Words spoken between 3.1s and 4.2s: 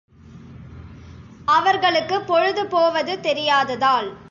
தெரியாததால்.